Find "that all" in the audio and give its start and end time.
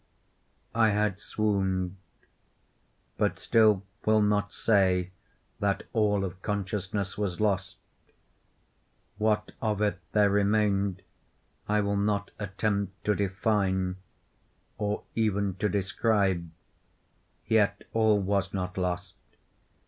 5.59-6.25